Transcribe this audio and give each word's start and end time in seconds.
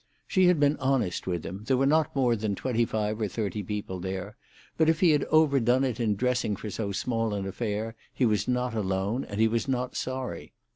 She 0.27 0.47
had 0.47 0.59
been 0.59 0.77
honest 0.77 1.27
with 1.27 1.45
him; 1.45 1.63
there 1.67 1.77
were 1.77 1.85
not 1.85 2.15
more 2.15 2.35
than 2.35 2.55
twenty 2.55 2.85
five 2.85 3.21
or 3.21 3.27
thirty 3.27 3.61
people 3.61 3.99
there; 3.99 4.35
but 4.75 4.89
if 4.89 4.99
he 4.99 5.11
had 5.11 5.25
overdone 5.25 5.83
it 5.83 5.99
in 5.99 6.15
dressing 6.15 6.55
for 6.55 6.71
so 6.71 6.91
small 6.91 7.35
an 7.35 7.45
affair, 7.45 7.95
he 8.11 8.25
was 8.25 8.47
not 8.47 8.73
alone, 8.73 9.23
and 9.23 9.39
he 9.39 9.47
was 9.47 9.67
not 9.67 9.95
sorry. 9.95 10.53